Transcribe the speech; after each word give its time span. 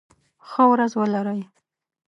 ښه 0.49 0.63
ورځ 0.71 0.91
ولرئ. 0.99 1.41